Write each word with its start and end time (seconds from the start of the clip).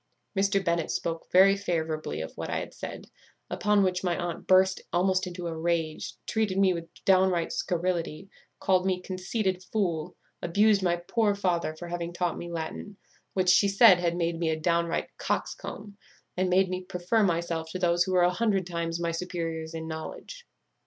Mr. 0.35 0.65
Bennet 0.65 0.89
spoke 0.89 1.31
very 1.31 1.55
favourably 1.55 2.21
of 2.21 2.35
what 2.35 2.49
I 2.49 2.57
had 2.57 2.73
said; 2.73 3.11
upon 3.51 3.83
which 3.83 4.03
my 4.03 4.17
aunt 4.17 4.47
burst 4.47 4.81
almost 4.91 5.27
into 5.27 5.45
a 5.45 5.55
rage, 5.55 6.15
treated 6.25 6.57
me 6.57 6.73
with 6.73 6.89
downright 7.05 7.53
scurrility, 7.53 8.27
called 8.59 8.83
me 8.83 8.99
conceited 8.99 9.61
fool, 9.61 10.15
abused 10.41 10.81
my 10.81 10.95
poor 10.95 11.35
father 11.35 11.75
for 11.75 11.87
having 11.89 12.13
taught 12.13 12.35
me 12.39 12.49
Latin, 12.51 12.97
which, 13.35 13.49
she 13.51 13.67
said, 13.67 13.99
had 13.99 14.15
made 14.17 14.39
me 14.39 14.49
a 14.49 14.59
downright 14.59 15.15
coxcomb, 15.19 15.99
and 16.35 16.49
made 16.49 16.67
me 16.67 16.81
prefer 16.83 17.21
myself 17.21 17.69
to 17.69 17.77
those 17.77 18.03
who 18.05 18.13
were 18.13 18.23
a 18.23 18.31
hundred 18.33 18.65
times 18.65 18.99
my 18.99 19.11
superiors 19.11 19.75
in 19.75 19.87
knowledge. 19.87 20.47